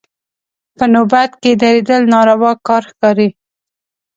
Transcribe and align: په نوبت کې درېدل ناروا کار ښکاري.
په 0.77 0.85
نوبت 0.93 1.31
کې 1.41 1.51
درېدل 1.63 2.01
ناروا 2.13 2.51
کار 2.67 2.83
ښکاري. 2.91 3.29